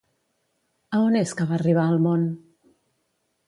A 0.95 1.03
on 1.09 1.19
és 1.21 1.35
que 1.41 1.47
va 1.53 1.57
arribar 1.59 1.87
al 1.91 2.01
món? 2.09 2.27